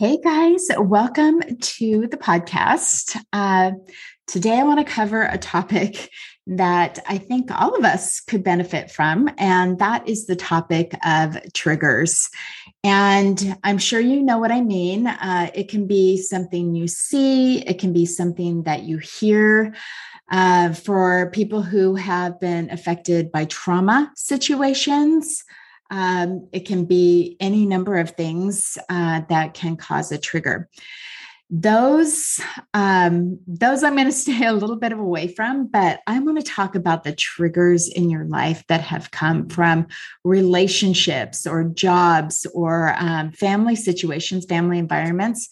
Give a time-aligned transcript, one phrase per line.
[0.00, 3.22] Hey guys, welcome to the podcast.
[3.34, 3.72] Uh,
[4.26, 6.08] today, I want to cover a topic
[6.46, 11.36] that I think all of us could benefit from, and that is the topic of
[11.52, 12.30] triggers.
[12.82, 15.06] And I'm sure you know what I mean.
[15.06, 19.74] Uh, it can be something you see, it can be something that you hear.
[20.32, 25.44] Uh, for people who have been affected by trauma situations,
[25.90, 30.68] um, it can be any number of things uh, that can cause a trigger.
[31.52, 32.40] Those,
[32.74, 36.44] um, those I'm going to stay a little bit away from, but I want to
[36.44, 39.88] talk about the triggers in your life that have come from
[40.24, 45.48] relationships or jobs or um, family situations, family environments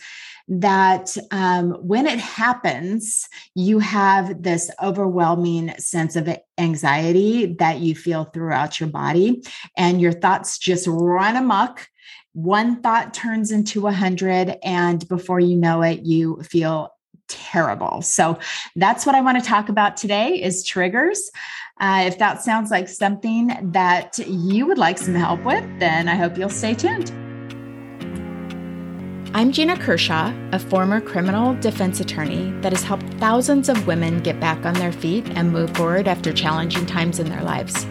[0.49, 8.25] that um, when it happens, you have this overwhelming sense of anxiety that you feel
[8.25, 9.43] throughout your body,
[9.77, 11.89] and your thoughts just run amok.
[12.33, 16.91] One thought turns into a hundred, and before you know it, you feel
[17.29, 18.01] terrible.
[18.01, 18.39] So
[18.75, 21.31] that's what I want to talk about today is triggers.
[21.81, 26.15] Uh, if that sounds like something that you would like some help with, then I
[26.15, 27.28] hope you'll stay tuned.
[29.35, 34.41] I'm Gina Kershaw, a former criminal defense attorney that has helped thousands of women get
[34.41, 37.85] back on their feet and move forward after challenging times in their lives.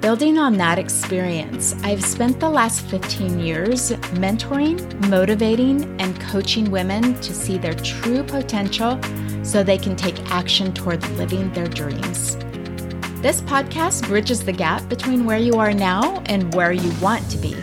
[0.00, 7.20] Building on that experience, I've spent the last 15 years mentoring, motivating, and coaching women
[7.20, 8.98] to see their true potential
[9.44, 12.36] so they can take action toward living their dreams.
[13.20, 17.36] This podcast bridges the gap between where you are now and where you want to
[17.36, 17.56] be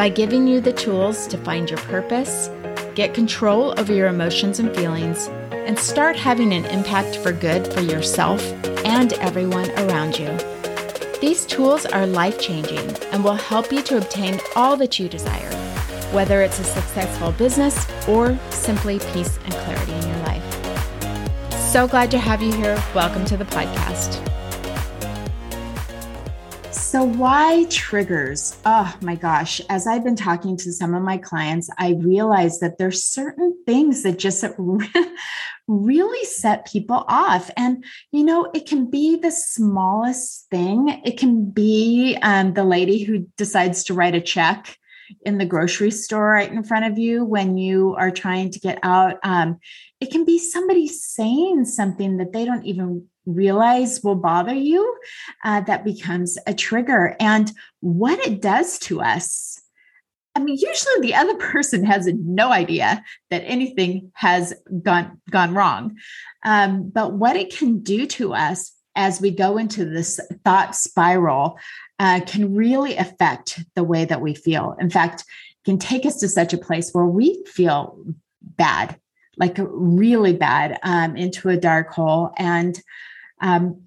[0.00, 2.48] by giving you the tools to find your purpose,
[2.94, 7.82] get control over your emotions and feelings, and start having an impact for good for
[7.82, 8.42] yourself
[8.86, 10.34] and everyone around you.
[11.20, 15.54] These tools are life changing and will help you to obtain all that you desire,
[16.14, 21.52] whether it's a successful business or simply peace and clarity in your life.
[21.52, 22.82] So glad to have you here.
[22.94, 24.29] Welcome to the podcast.
[26.90, 28.58] So, why triggers?
[28.64, 29.60] Oh my gosh.
[29.70, 34.02] As I've been talking to some of my clients, I realize that there's certain things
[34.02, 34.44] that just
[35.68, 37.48] really set people off.
[37.56, 43.04] And, you know, it can be the smallest thing, it can be um, the lady
[43.04, 44.76] who decides to write a check
[45.24, 48.80] in the grocery store right in front of you when you are trying to get
[48.82, 49.16] out.
[49.22, 49.60] Um,
[50.00, 54.96] it can be somebody saying something that they don't even realize will bother you,
[55.44, 57.16] uh, that becomes a trigger.
[57.20, 57.50] And
[57.80, 59.60] what it does to us,
[60.34, 65.96] I mean, usually the other person has no idea that anything has gone gone wrong.
[66.44, 71.58] Um, but what it can do to us as we go into this thought spiral
[71.98, 74.76] uh, can really affect the way that we feel.
[74.80, 75.24] In fact,
[75.64, 77.98] can take us to such a place where we feel
[78.42, 78.98] bad,
[79.36, 82.32] like really bad, um, into a dark hole.
[82.36, 82.80] And
[83.40, 83.82] um,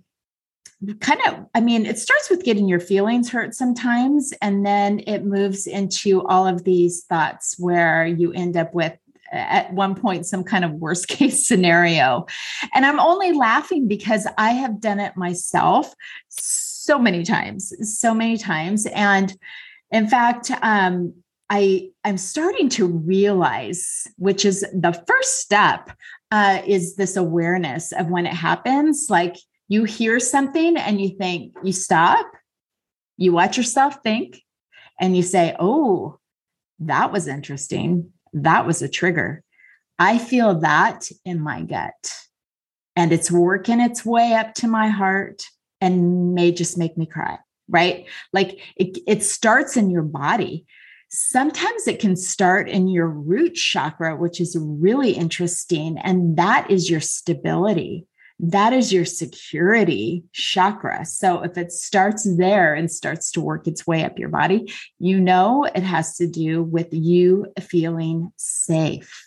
[1.00, 5.24] kind of i mean it starts with getting your feelings hurt sometimes and then it
[5.24, 8.94] moves into all of these thoughts where you end up with
[9.34, 12.26] at one point some kind of worst case scenario.
[12.74, 15.94] And i'm only laughing because i have done it myself
[16.30, 18.86] so many times so many times.
[18.88, 19.36] And
[19.92, 21.14] in fact um,
[21.50, 25.92] i i'm starting to realize which is the first step
[26.34, 29.06] uh, is this awareness of when it happens.
[29.08, 29.36] Like
[29.68, 32.26] you hear something and you think, you stop,
[33.18, 34.42] you watch yourself think,
[35.00, 36.18] and you say, Oh,
[36.80, 38.12] that was interesting.
[38.34, 39.44] That was a trigger.
[40.00, 42.12] I feel that in my gut.
[42.96, 45.44] And it's working its way up to my heart
[45.82, 47.38] and may just make me cry,
[47.70, 48.08] right?
[48.34, 50.66] Like it, it starts in your body.
[51.16, 56.00] Sometimes it can start in your root chakra, which is really interesting.
[56.00, 58.08] And that is your stability.
[58.40, 61.06] That is your security chakra.
[61.06, 65.20] So if it starts there and starts to work its way up your body, you
[65.20, 69.23] know it has to do with you feeling safe.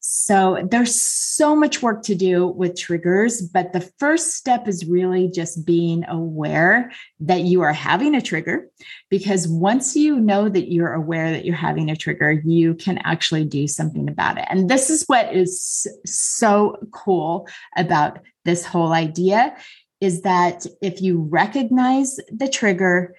[0.00, 5.28] So there's so much work to do with triggers, but the first step is really
[5.28, 8.68] just being aware that you are having a trigger.
[9.10, 13.44] Because once you know that you're aware that you're having a trigger, you can actually
[13.44, 14.46] do something about it.
[14.48, 19.56] And this is what is so cool about this whole idea
[20.00, 23.14] is that if you recognize the trigger,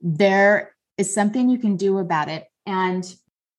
[0.00, 2.46] there is something you can do about it.
[2.66, 3.04] And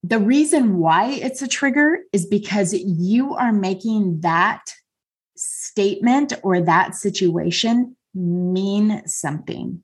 [0.04, 4.62] the reason why it's a trigger is because you are making that
[5.36, 9.82] statement or that situation mean something.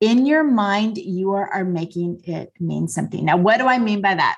[0.00, 3.24] In your mind, you are, are making it mean something.
[3.24, 4.36] Now, what do I mean by that?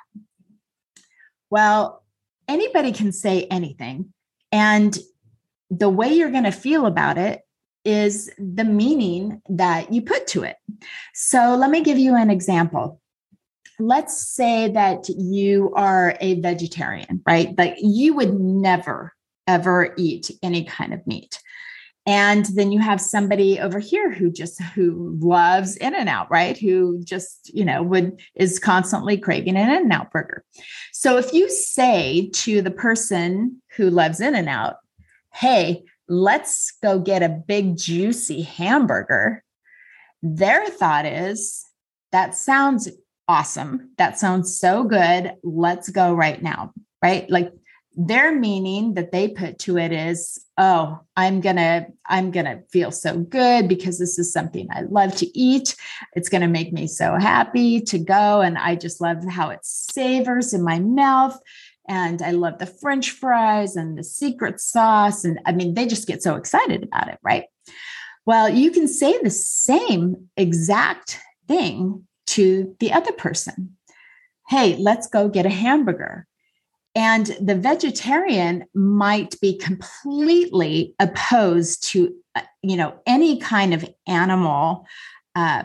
[1.50, 2.04] Well,
[2.48, 4.12] anybody can say anything.
[4.52, 4.96] And
[5.70, 7.42] the way you're going to feel about it
[7.84, 10.56] is the meaning that you put to it.
[11.14, 13.00] So let me give you an example.
[13.80, 17.56] Let's say that you are a vegetarian, right?
[17.56, 19.14] Like you would never,
[19.46, 21.40] ever eat any kind of meat.
[22.06, 26.56] And then you have somebody over here who just who loves In-N-Out right?
[26.56, 30.44] Who just you know would is constantly craving an In-N-Out burger.
[30.92, 34.76] So if you say to the person who loves In-N-Out
[35.32, 39.44] hey let's go get a big juicy hamburger
[40.22, 41.64] their thought is
[42.12, 42.88] that sounds
[43.30, 43.90] awesome.
[43.96, 45.34] That sounds so good.
[45.42, 46.72] Let's go right now
[47.02, 47.28] right?
[47.30, 47.52] Like
[47.96, 53.18] their meaning that they put to it is oh i'm gonna i'm gonna feel so
[53.18, 55.74] good because this is something i love to eat.
[56.14, 60.54] It's gonna make me so happy to go and i just love how it savors
[60.54, 61.36] in my mouth
[61.88, 66.06] and i love the french fries and the secret sauce and i mean they just
[66.06, 67.46] get so excited about it right?
[68.24, 71.18] Well you can say the same exact
[71.48, 73.76] thing to the other person.
[74.48, 76.26] Hey let's go get a hamburger.
[76.94, 84.86] And the vegetarian might be completely opposed to, uh, you know, any kind of animal,
[85.36, 85.62] uh,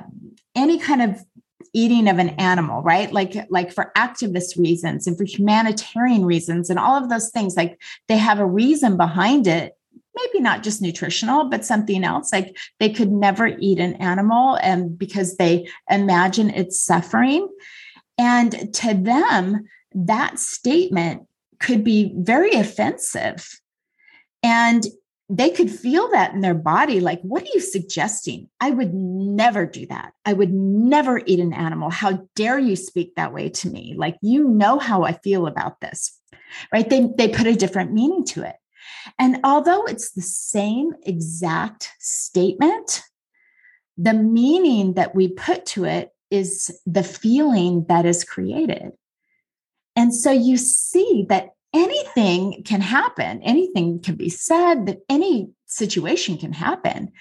[0.54, 1.26] any kind of
[1.74, 3.12] eating of an animal right?
[3.12, 7.82] Like like for activist reasons and for humanitarian reasons and all of those things like
[8.08, 9.74] they have a reason behind it
[10.16, 14.98] maybe not just nutritional but something else like they could never eat an animal and
[14.98, 17.48] because they imagine it's suffering
[18.18, 21.28] and to them that statement
[21.60, 23.60] could be very offensive.
[24.44, 24.86] And
[25.28, 28.48] they could feel that in their body like, what are you suggesting?
[28.60, 30.14] I would never do that.
[30.24, 31.90] I would never eat an animal.
[31.90, 33.96] How dare you speak that way to me?
[33.98, 36.20] Like, you know how I feel about this,
[36.72, 36.88] right?
[36.88, 38.56] They, they put a different meaning to it.
[39.20, 43.02] And although it's the same exact statement,
[43.98, 48.92] the meaning that we put to it is the feeling that is created.
[49.96, 56.38] And so you see that anything can happen, anything can be said, that any situation
[56.38, 57.12] can happen.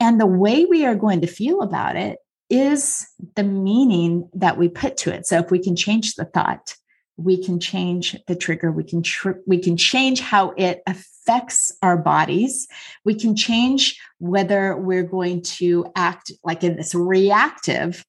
[0.00, 2.18] And the way we are going to feel about it
[2.48, 5.26] is the meaning that we put to it.
[5.26, 6.76] So if we can change the thought,
[7.16, 11.96] we can change the trigger we can tr- we can change how it affects our
[11.96, 12.68] bodies
[13.04, 18.04] we can change whether we're going to act like in this reactive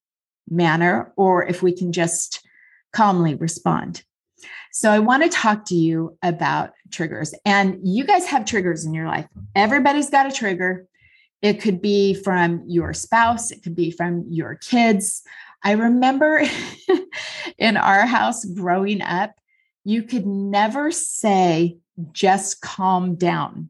[0.49, 2.45] manner or if we can just
[2.93, 4.03] calmly respond
[4.71, 7.33] so I want to talk to you about triggers.
[7.45, 9.27] And you guys have triggers in your life.
[9.55, 10.85] Everybody's got a trigger.
[11.41, 15.23] It could be from your spouse, it could be from your kids.
[15.67, 16.43] I remember
[17.57, 19.33] in our house growing up,
[19.83, 21.79] you could never say,
[22.13, 23.67] just calm down.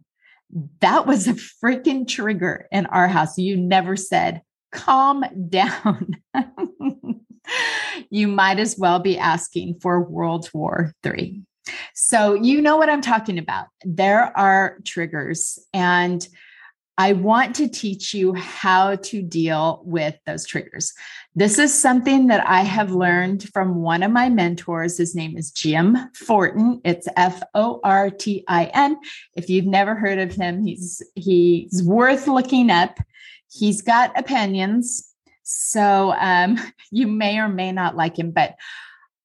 [0.81, 3.39] That was a freaking trigger in our house.
[3.39, 6.17] You never said, calm down.
[8.11, 11.41] you might as well be asking for World War III.
[11.95, 13.69] So, you know what I'm talking about.
[13.83, 16.27] There are triggers, and
[16.97, 20.93] I want to teach you how to deal with those triggers.
[21.35, 24.97] This is something that I have learned from one of my mentors.
[24.97, 26.81] His name is Jim Fortin.
[26.83, 28.97] It's F O R T I N.
[29.35, 32.99] If you've never heard of him, he's he's worth looking up.
[33.51, 35.13] He's got opinions.
[35.43, 36.57] So um,
[36.91, 38.55] you may or may not like him, but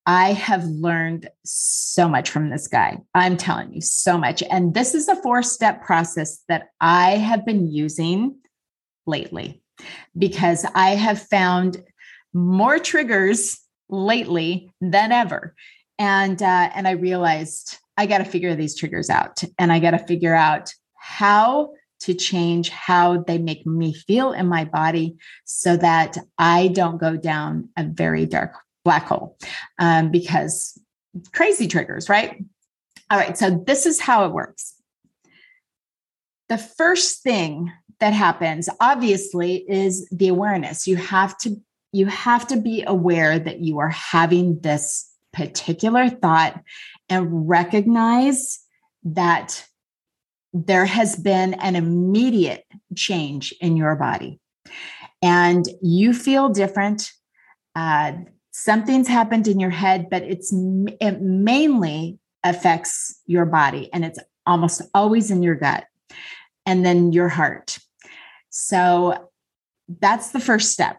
[0.06, 2.98] I have learned so much from this guy.
[3.14, 4.42] I'm telling you so much.
[4.50, 8.36] And this is a four step process that I have been using
[9.06, 9.62] lately
[10.16, 11.82] because I have found
[12.32, 15.54] more triggers lately than ever.
[15.98, 19.92] And uh, and I realized I got to figure these triggers out and I got
[19.92, 25.76] to figure out how to change how they make me feel in my body so
[25.76, 29.36] that I don't go down a very dark black hole
[29.78, 30.78] um, because
[31.32, 32.42] crazy triggers, right?
[33.10, 34.74] All right, so this is how it works.
[36.48, 40.86] The first thing that happens obviously is the awareness.
[40.86, 41.56] You have to
[41.94, 46.58] you have to be aware that you are having this particular thought
[47.10, 48.60] and recognize
[49.04, 49.66] that
[50.54, 52.64] there has been an immediate
[52.96, 54.40] change in your body
[55.22, 57.10] and you feel different
[57.74, 58.12] uh,
[58.52, 60.52] something's happened in your head but it's
[61.00, 65.84] it mainly affects your body and it's almost always in your gut
[66.66, 67.78] and then your heart
[68.50, 69.30] so
[70.00, 70.96] that's the first step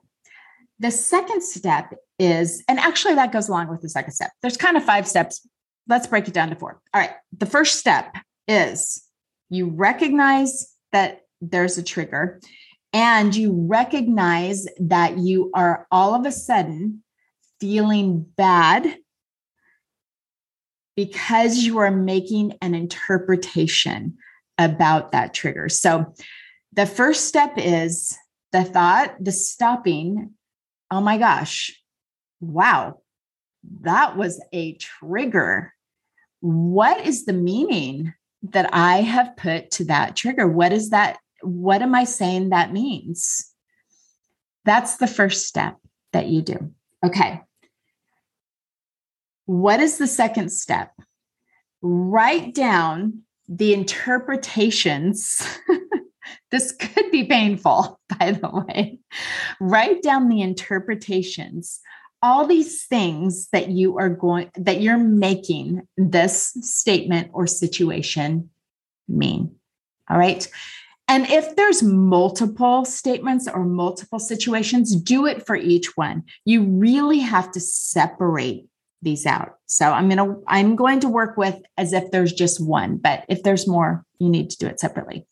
[0.79, 4.77] the second step is and actually that goes along with the second step there's kind
[4.77, 5.47] of five steps
[5.87, 6.81] let's break it down to four.
[6.93, 7.11] All right.
[7.37, 8.15] The first step
[8.47, 9.03] is
[9.49, 12.39] you recognize that there's a trigger
[12.93, 17.02] and you recognize that you are all of a sudden
[17.63, 18.97] feeling bad
[20.97, 24.17] because you are making an interpretation
[24.57, 25.69] about that trigger.
[25.69, 26.13] So
[26.73, 28.17] the first step is
[28.51, 30.31] the thought, the stopping.
[30.91, 31.71] Oh my gosh,
[32.41, 32.99] wow,
[33.79, 35.73] that was a trigger.
[36.41, 38.13] What is the meaning
[38.51, 40.49] that I have put to that trigger?
[40.49, 41.17] What is that?
[41.43, 43.49] What am I saying that means?
[44.65, 45.77] That's the first step
[46.11, 46.73] that you do.
[47.05, 47.39] Okay.
[49.45, 50.91] What is the second step?
[51.81, 55.41] Write down the interpretations.
[56.51, 58.99] this could be painful, by the way.
[59.59, 61.81] Write down the interpretations
[62.23, 68.49] all these things that you are going that you're making this statement or situation
[69.09, 69.53] mean
[70.09, 70.47] all right
[71.09, 77.19] and if there's multiple statements or multiple situations do it for each one you really
[77.19, 78.65] have to separate
[79.03, 82.63] these out so i'm going to i'm going to work with as if there's just
[82.65, 85.25] one but if there's more you need to do it separately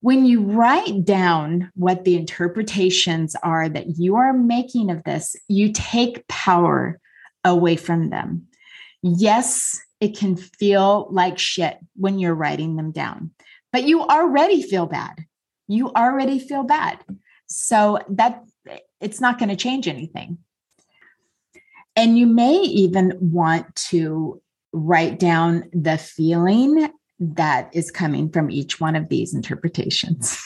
[0.00, 5.72] when you write down what the interpretations are that you are making of this, you
[5.72, 6.98] take power
[7.44, 8.46] away from them.
[9.02, 13.30] Yes, it can feel like shit when you're writing them down,
[13.72, 15.24] but you already feel bad.
[15.68, 16.98] You already feel bad.
[17.46, 18.42] So that
[19.00, 20.38] it's not going to change anything.
[21.96, 24.40] And you may even want to
[24.72, 30.40] write down the feeling that is coming from each one of these interpretations.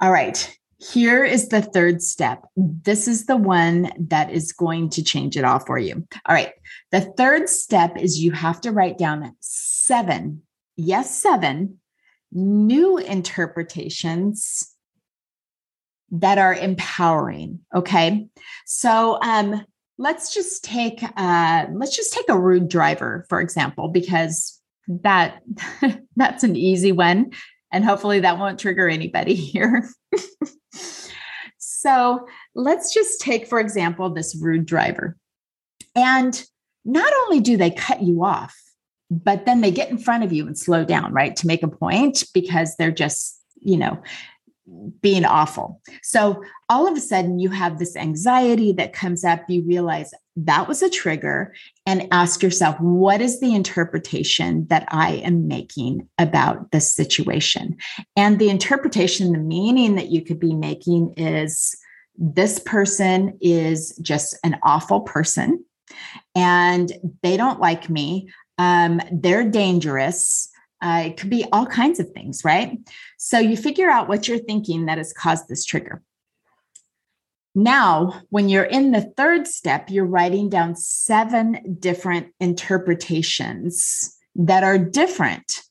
[0.00, 2.44] All right, here is the third step.
[2.56, 6.06] This is the one that is going to change it all for you.
[6.26, 6.52] All right,
[6.92, 10.42] the third step is you have to write down seven,
[10.76, 11.80] yes, seven
[12.30, 14.72] new interpretations
[16.10, 17.60] that are empowering.
[17.74, 18.28] Okay,
[18.66, 19.64] so um,
[19.98, 25.42] let's just take uh, let's just take a rude driver for example, because that
[26.16, 27.30] that's an easy one
[27.72, 29.88] and hopefully that won't trigger anybody here.
[31.58, 35.16] so, let's just take for example this rude driver.
[35.94, 36.42] And
[36.84, 38.56] not only do they cut you off,
[39.10, 41.34] but then they get in front of you and slow down, right?
[41.36, 44.00] To make a point because they're just, you know,
[45.00, 45.80] being awful.
[46.02, 49.40] So all of a sudden, you have this anxiety that comes up.
[49.48, 51.52] You realize that was a trigger,
[51.84, 57.76] and ask yourself, what is the interpretation that I am making about this situation?
[58.16, 61.76] And the interpretation, the meaning that you could be making is
[62.16, 65.64] this person is just an awful person
[66.34, 68.28] and they don't like me.
[68.58, 70.48] Um, they're dangerous.
[70.80, 72.78] Uh, it could be all kinds of things, right?
[73.18, 76.02] So you figure out what you're thinking that has caused this trigger.
[77.54, 84.78] Now, when you're in the third step, you're writing down seven different interpretations that are
[84.78, 85.62] different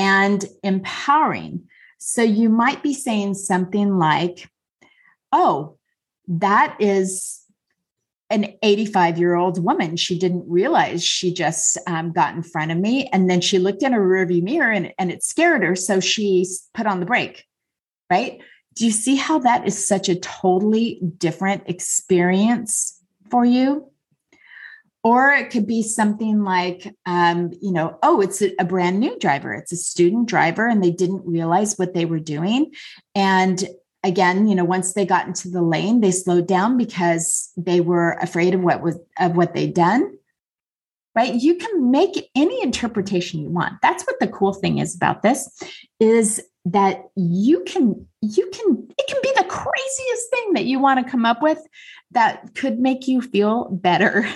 [0.00, 1.68] and empowering.
[1.98, 4.50] So you might be saying something like,
[5.30, 5.78] oh,
[6.26, 7.43] that is
[8.34, 9.96] an 85 year old woman.
[9.96, 13.08] She didn't realize she just um, got in front of me.
[13.12, 15.76] And then she looked in her rearview mirror and, and it scared her.
[15.76, 17.44] So she put on the brake,
[18.10, 18.40] right?
[18.74, 23.00] Do you see how that is such a totally different experience
[23.30, 23.90] for you?
[25.04, 29.18] Or it could be something like, um, you know, oh, it's a, a brand new
[29.18, 29.52] driver.
[29.52, 32.72] It's a student driver, and they didn't realize what they were doing.
[33.14, 33.62] And
[34.04, 38.12] again, you know, once they got into the lane, they slowed down because they were
[38.20, 40.16] afraid of what was of what they'd done.
[41.16, 41.34] Right?
[41.34, 43.74] You can make any interpretation you want.
[43.82, 45.48] That's what the cool thing is about this
[46.00, 51.04] is that you can you can it can be the craziest thing that you want
[51.04, 51.58] to come up with
[52.10, 54.28] that could make you feel better.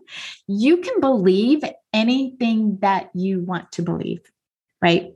[0.46, 1.62] you can believe
[1.92, 4.20] anything that you want to believe,
[4.80, 5.12] right?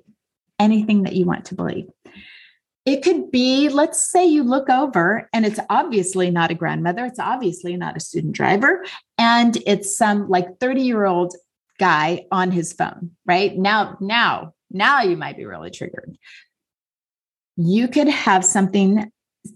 [0.58, 1.86] Anything that you want to believe.
[2.84, 7.18] It could be, let's say you look over and it's obviously not a grandmother, it's
[7.18, 8.84] obviously not a student driver,
[9.16, 11.34] and it's some like 30 year old
[11.78, 13.56] guy on his phone, right?
[13.56, 16.16] Now, now, now you might be really triggered.
[17.56, 19.10] You could have something,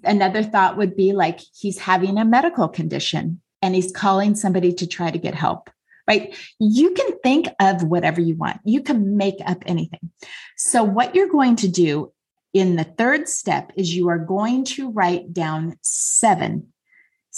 [0.04, 4.87] another thought would be like he's having a medical condition and he's calling somebody to
[4.87, 5.70] try to get help
[6.08, 6.35] right?
[6.58, 8.61] You can think of whatever you want.
[8.64, 10.11] You can make up anything.
[10.56, 12.12] So, what you're going to do
[12.52, 16.72] in the third step is you are going to write down seven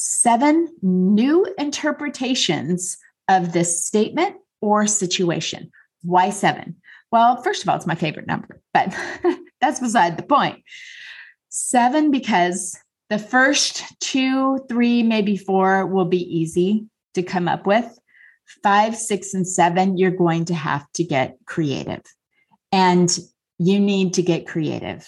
[0.00, 2.96] seven new interpretations
[3.28, 5.70] of this statement or situation.
[6.02, 6.76] Why seven?
[7.12, 8.96] Well, first of all, it's my favorite number, but
[9.60, 10.62] that's beside the point.
[11.50, 12.78] Seven, because
[13.10, 17.98] the first two, three, maybe four will be easy to come up with.
[18.62, 22.02] Five, six, and seven, you're going to have to get creative.
[22.72, 23.16] And
[23.60, 25.06] you need to get creative.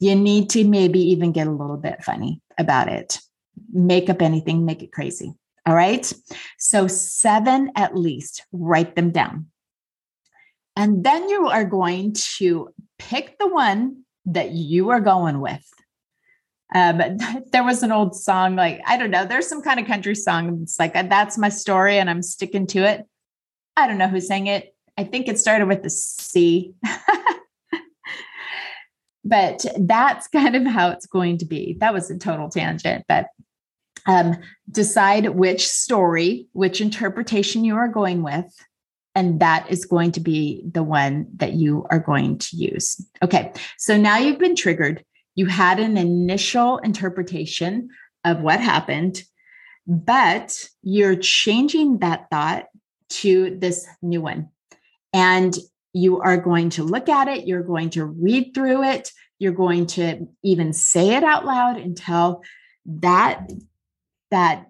[0.00, 3.20] You need to maybe even get a little bit funny about it.
[3.70, 5.34] Make up anything, make it crazy.
[5.66, 6.10] All right.
[6.56, 9.48] So, seven at least, write them down.
[10.76, 15.68] And then you are going to pick the one that you are going with.
[16.74, 17.18] Um,
[17.52, 20.60] there was an old song, like, I don't know, there's some kind of country song.
[20.62, 23.06] It's like, that's my story and I'm sticking to it.
[23.76, 24.74] I don't know who sang it.
[24.96, 26.72] I think it started with the C.
[29.28, 31.76] but that's kind of how it's going to be.
[31.80, 33.26] That was a total tangent, but
[34.06, 34.36] um,
[34.70, 38.46] decide which story, which interpretation you are going with,
[39.14, 43.04] and that is going to be the one that you are going to use.
[43.22, 45.04] Okay, so now you've been triggered.
[45.34, 47.90] You had an initial interpretation
[48.24, 49.22] of what happened,
[49.86, 52.66] but you're changing that thought
[53.10, 54.48] to this new one.
[55.12, 55.54] And
[55.98, 59.86] you are going to look at it, you're going to read through it, you're going
[59.86, 62.42] to even say it out loud until
[62.86, 63.50] that
[64.30, 64.66] that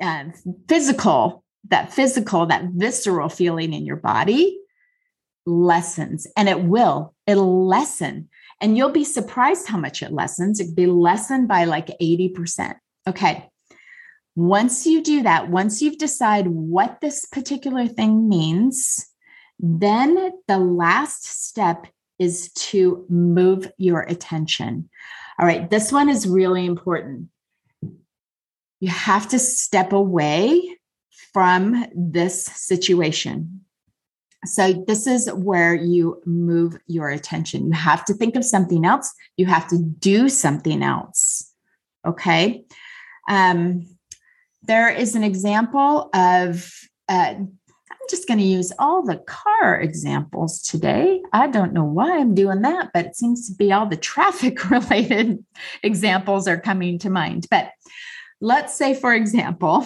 [0.00, 0.24] uh,
[0.68, 4.58] physical, that physical, that visceral feeling in your body
[5.46, 8.28] lessens and it will, it'll lessen.
[8.60, 10.60] And you'll be surprised how much it lessens.
[10.60, 12.74] It'd be lessened by like 80%.
[13.06, 13.48] Okay.
[14.36, 19.06] Once you do that, once you've decided what this particular thing means,
[19.58, 21.86] then the last step
[22.18, 24.88] is to move your attention.
[25.38, 27.28] All right, this one is really important
[28.80, 30.76] you have to step away
[31.32, 33.64] from this situation.
[34.44, 37.66] So, this is where you move your attention.
[37.66, 39.12] You have to think of something else.
[39.36, 41.52] You have to do something else.
[42.06, 42.64] Okay.
[43.28, 43.86] Um,
[44.62, 46.72] there is an example of,
[47.08, 47.34] uh,
[48.08, 51.22] just going to use all the car examples today.
[51.32, 54.70] I don't know why I'm doing that, but it seems to be all the traffic
[54.70, 55.44] related
[55.82, 57.46] examples are coming to mind.
[57.50, 57.70] But
[58.40, 59.84] Let's say, for example,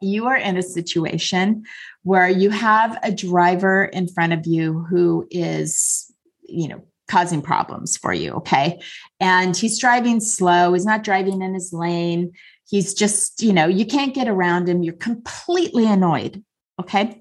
[0.00, 1.64] you are in a situation
[2.02, 7.96] where you have a driver in front of you who is, you know, causing problems
[7.96, 8.32] for you.
[8.32, 8.80] Okay.
[9.18, 12.32] And he's driving slow, he's not driving in his lane.
[12.68, 14.82] He's just, you know, you can't get around him.
[14.82, 16.44] You're completely annoyed.
[16.80, 17.20] Okay.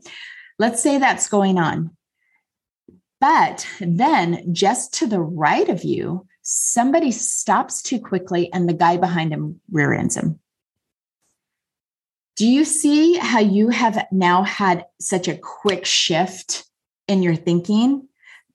[0.60, 1.92] Let's say that's going on.
[3.20, 8.98] But then just to the right of you, somebody stops too quickly and the guy
[8.98, 10.40] behind him rear ends him.
[12.36, 16.66] Do you see how you have now had such a quick shift
[17.08, 18.08] in your thinking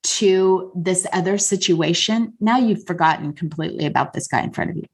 [0.03, 2.33] to this other situation?
[2.39, 4.85] Now you've forgotten completely about this guy in front of you,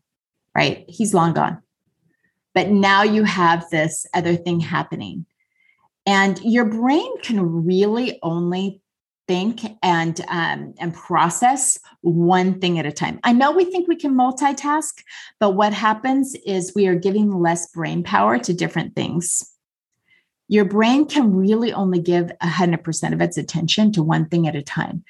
[0.56, 0.86] right?
[0.88, 1.62] He's long gone.
[2.56, 5.28] But now you have this other thing happening.
[6.10, 8.82] And your brain can really only
[9.28, 13.20] think and um, and process one thing at a time.
[13.24, 15.04] I know we think we can multitask,
[15.40, 19.54] but what happens is we are giving less brain power to different things.
[20.48, 24.64] Your brain can really only give 100% of its attention to one thing at a
[24.64, 25.04] time.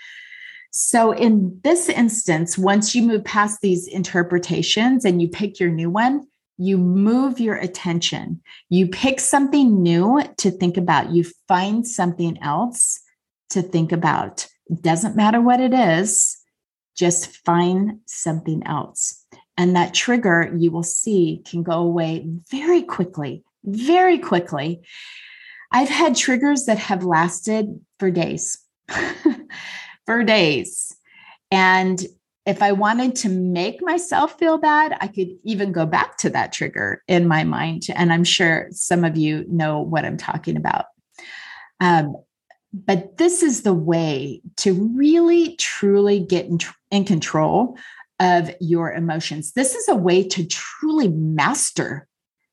[0.71, 5.89] So, in this instance, once you move past these interpretations and you pick your new
[5.89, 6.27] one,
[6.59, 8.41] you move your attention.
[8.67, 11.11] You pick something new to think about.
[11.11, 12.99] You find something else
[13.51, 14.45] to think about.
[14.69, 16.37] It doesn't matter what it is,
[16.95, 19.25] just find something else.
[19.57, 24.81] And that trigger you will see can go away very quickly, very quickly.
[25.71, 28.57] I've had triggers that have lasted for days,
[30.05, 30.93] for days.
[31.51, 32.05] And
[32.49, 36.51] if I wanted to make myself feel bad, I could even go back to that
[36.51, 37.85] trigger in my mind.
[37.93, 40.85] And I'm sure some of you know what I'm talking about.
[41.79, 42.15] Um,
[42.73, 46.57] but this is the way to really truly get in,
[46.89, 47.77] in control
[48.19, 49.51] of your emotions.
[49.51, 52.07] This is a way to truly master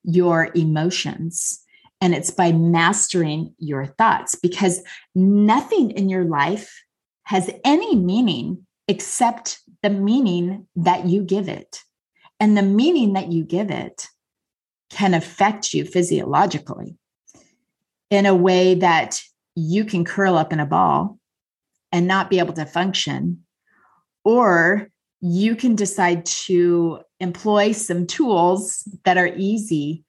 [0.04, 1.58] your emotions.
[2.02, 4.82] And it's by mastering your thoughts because
[5.14, 6.82] nothing in your life
[7.24, 11.82] has any meaning except the meaning that you give it.
[12.38, 14.08] And the meaning that you give it
[14.90, 16.96] can affect you physiologically
[18.10, 19.20] in a way that
[19.54, 21.18] you can curl up in a ball
[21.90, 23.44] and not be able to function,
[24.24, 30.04] or you can decide to employ some tools that are easy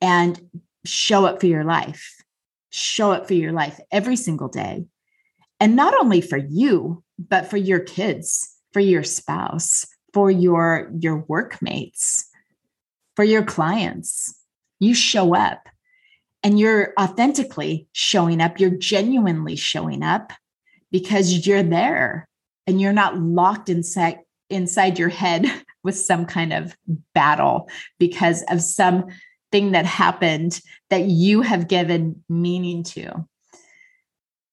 [0.00, 0.40] and
[0.84, 2.16] show up for your life
[2.76, 4.84] show up for your life every single day.
[5.60, 11.24] And not only for you, but for your kids, for your spouse, for your your
[11.28, 12.28] workmates,
[13.14, 14.34] for your clients.
[14.78, 15.68] You show up
[16.42, 20.32] and you're authentically showing up, you're genuinely showing up
[20.90, 22.28] because you're there
[22.66, 25.50] and you're not locked inside inside your head
[25.82, 26.76] with some kind of
[27.14, 29.06] battle because of some
[29.52, 33.26] thing that happened that you have given meaning to.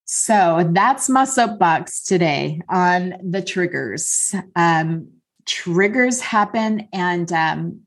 [0.05, 4.35] So that's my soapbox today on the triggers.
[4.55, 5.09] Um,
[5.45, 7.81] triggers happen, and um,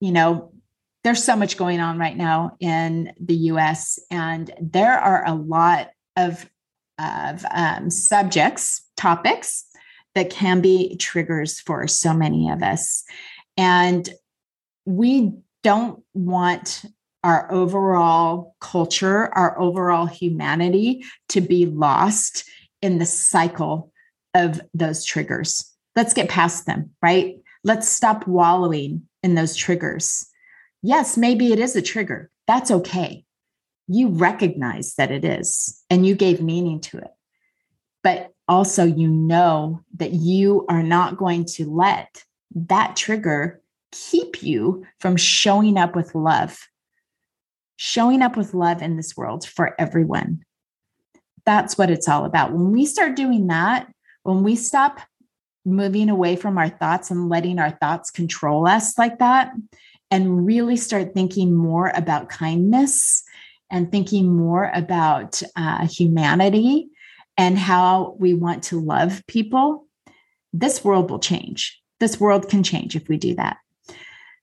[0.00, 0.52] you know,
[1.04, 5.90] there's so much going on right now in the US, and there are a lot
[6.16, 6.48] of,
[6.98, 9.64] of um, subjects, topics
[10.14, 13.04] that can be triggers for so many of us.
[13.56, 14.08] And
[14.84, 16.84] we don't want
[17.24, 22.48] our overall culture, our overall humanity to be lost
[22.80, 23.92] in the cycle
[24.34, 25.74] of those triggers.
[25.96, 27.36] Let's get past them, right?
[27.64, 30.26] Let's stop wallowing in those triggers.
[30.82, 32.30] Yes, maybe it is a trigger.
[32.46, 33.24] That's okay.
[33.88, 37.10] You recognize that it is and you gave meaning to it.
[38.04, 42.22] But also, you know that you are not going to let
[42.54, 46.58] that trigger keep you from showing up with love,
[47.80, 50.44] showing up with love in this world for everyone.
[51.46, 52.52] That's what it's all about.
[52.52, 53.88] When we start doing that,
[54.24, 55.00] when we stop
[55.64, 59.52] moving away from our thoughts and letting our thoughts control us like that,
[60.10, 63.22] and really start thinking more about kindness
[63.70, 66.88] and thinking more about uh, humanity
[67.36, 69.86] and how we want to love people,
[70.52, 71.80] this world will change.
[72.00, 73.58] This world can change if we do that.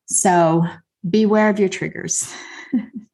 [0.06, 0.66] So
[1.10, 2.32] beware of your triggers.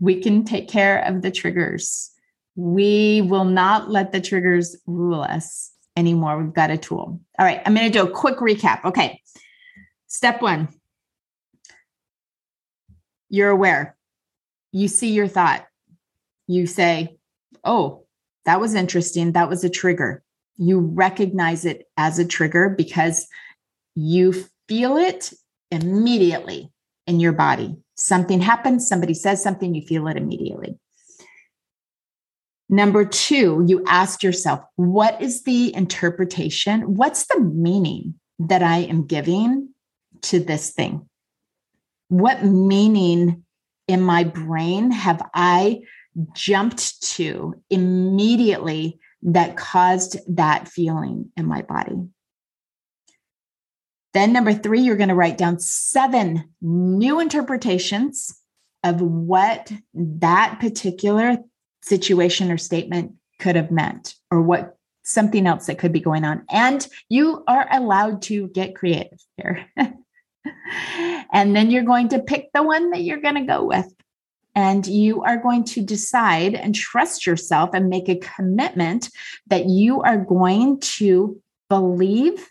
[0.00, 2.10] we can take care of the triggers.
[2.56, 6.42] We will not let the triggers rule us anymore.
[6.42, 7.20] We've got a tool.
[7.38, 8.84] All right, I'm going to do a quick recap.
[8.84, 9.20] Okay.
[10.08, 10.68] Step one
[13.30, 13.96] you're aware.
[14.72, 15.64] You see your thought.
[16.46, 17.16] You say,
[17.64, 18.04] Oh,
[18.44, 19.32] that was interesting.
[19.32, 20.22] That was a trigger.
[20.56, 23.26] You recognize it as a trigger because
[23.94, 25.32] you feel it
[25.70, 26.72] immediately
[27.10, 27.76] in your body.
[27.96, 30.78] Something happens, somebody says something, you feel it immediately.
[32.68, 36.94] Number two, you ask yourself, what is the interpretation?
[36.94, 39.70] What's the meaning that I am giving
[40.22, 41.08] to this thing?
[42.08, 43.44] What meaning
[43.88, 45.80] in my brain have I
[46.32, 51.96] jumped to immediately that caused that feeling in my body.
[54.12, 58.36] Then, number three, you're going to write down seven new interpretations
[58.82, 61.38] of what that particular
[61.82, 66.44] situation or statement could have meant, or what something else that could be going on.
[66.50, 69.66] And you are allowed to get creative here.
[71.32, 73.92] and then you're going to pick the one that you're going to go with
[74.54, 79.08] and you are going to decide and trust yourself and make a commitment
[79.46, 82.48] that you are going to believe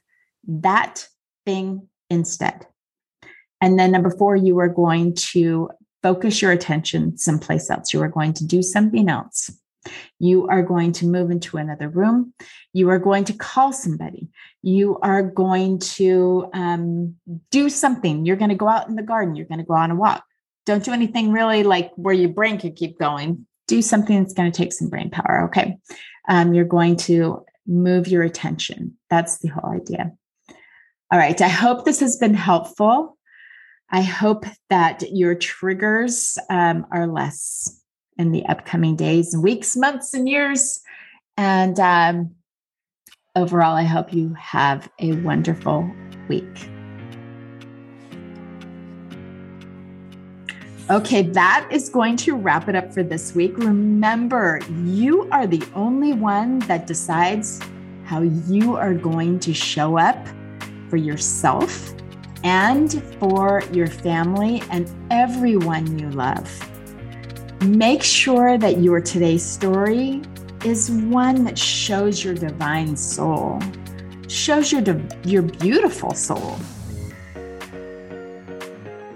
[0.48, 1.08] that
[1.50, 2.68] thing instead.
[3.60, 5.70] And then number four, you are going to
[6.04, 7.92] focus your attention someplace else.
[7.92, 9.52] You are going to do something else.
[10.20, 12.34] You are going to move into another room.
[12.72, 14.30] You are going to call somebody.
[14.62, 17.16] You are going to um,
[17.50, 18.26] do something.
[18.26, 19.36] You're going to go out in the garden.
[19.36, 20.24] You're going to go on a walk.
[20.68, 23.48] Don't do anything really like where your brain could keep going.
[23.68, 25.46] Do something that's going to take some brain power.
[25.46, 25.78] Okay.
[26.28, 28.98] Um, you're going to move your attention.
[29.10, 30.14] That's the whole idea.
[31.12, 31.42] All right.
[31.42, 33.18] I hope this has been helpful.
[33.90, 37.82] I hope that your triggers um, are less
[38.20, 40.82] in the upcoming days, weeks, months, and years.
[41.36, 42.36] And um,
[43.36, 45.90] overall, I hope you have a wonderful
[46.28, 46.70] week.
[50.92, 53.58] Okay, that is going to wrap it up for this week.
[53.58, 57.60] Remember, you are the only one that decides
[58.06, 60.28] how you are going to show up
[60.90, 61.94] for yourself
[62.44, 66.50] and for your family and everyone you love.
[67.62, 70.22] Make sure that your today's story
[70.64, 73.62] is one that shows your divine soul,
[74.28, 74.84] shows your,
[75.24, 76.58] your beautiful soul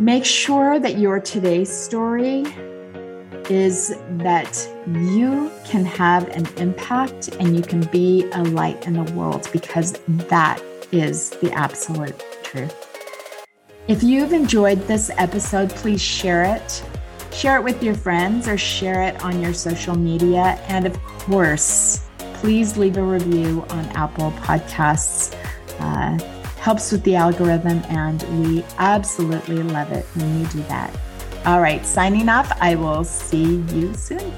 [0.04, 2.44] Make sure that your today's story
[3.50, 9.10] is that you can have an impact and you can be a light in the
[9.14, 10.62] world because that
[10.94, 12.90] is the absolute truth.
[13.88, 16.84] If you've enjoyed this episode, please share it
[17.34, 20.60] Share it with your friends or share it on your social media.
[20.68, 25.36] And of course, please leave a review on Apple Podcasts.
[25.80, 26.20] Uh,
[26.60, 30.96] helps with the algorithm, and we absolutely love it when you do that.
[31.46, 32.50] All right, signing off.
[32.62, 34.32] I will see you soon.